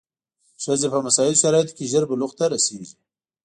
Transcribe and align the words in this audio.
ښځې 0.63 0.87
په 0.93 0.99
مساعدو 1.05 1.39
شرایطو 1.41 1.75
کې 1.77 1.89
ژر 1.91 2.03
بلوغ 2.09 2.31
ته 2.39 2.45
رسېږي. 2.53 2.95